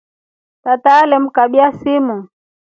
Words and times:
Tata 0.63 0.91
alemkabya 1.03 1.67
simu. 1.79 2.15